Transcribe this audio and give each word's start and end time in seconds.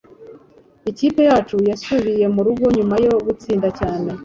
Ikipe 0.89 1.21
yacu 1.29 1.57
yasubiye 1.69 2.25
murugo 2.35 2.65
nyuma 2.77 2.95
yo 3.05 3.13
gutsinda 3.25 3.67
cyane. 3.79 4.09